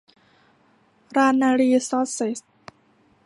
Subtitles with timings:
[1.15, 2.39] ลานนารีซอร์สเซส